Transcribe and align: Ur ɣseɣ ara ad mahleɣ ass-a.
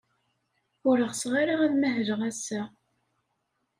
Ur 0.89 0.97
ɣseɣ 1.09 1.33
ara 1.41 1.55
ad 1.65 1.73
mahleɣ 1.75 2.19
ass-a. 2.29 2.61